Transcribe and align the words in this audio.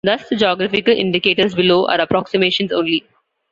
Thus, 0.03 0.27
the 0.29 0.35
geographical 0.35 0.95
indicators 0.97 1.53
below 1.53 1.85
are 1.85 2.01
approximations 2.01 2.71
only. 2.71 3.03